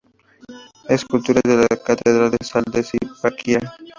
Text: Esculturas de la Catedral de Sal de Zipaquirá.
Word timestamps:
Esculturas 0.89 1.43
de 1.43 1.57
la 1.57 1.67
Catedral 1.67 2.31
de 2.31 2.43
Sal 2.43 2.63
de 2.73 2.81
Zipaquirá. 2.81 3.75